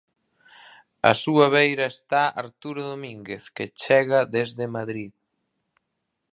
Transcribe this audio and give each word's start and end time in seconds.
A 1.11 1.13
súa 1.23 1.47
beira 1.55 1.85
está 1.95 2.23
Arturo 2.43 2.81
Domínguez, 2.91 3.43
que 3.55 3.65
chega 3.81 4.19
desde 4.35 4.65
Madrid. 4.77 5.13